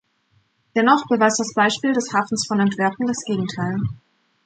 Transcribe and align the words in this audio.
Dennoch 0.75 1.05
beweist 1.07 1.39
das 1.39 1.53
Beispiel 1.53 1.93
des 1.93 2.11
Hafens 2.11 2.47
von 2.47 2.59
Antwerpen 2.59 3.05
das 3.05 3.23
Gegenteil. 3.23 3.77